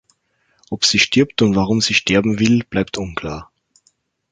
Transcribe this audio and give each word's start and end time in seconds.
Ob 0.71 0.83
sie 0.85 0.97
stirbt 0.97 1.43
und 1.43 1.55
warum 1.55 1.79
sie 1.79 1.93
sterben 1.93 2.39
will, 2.39 2.63
bleibt 2.63 2.97
unklar. 2.97 3.51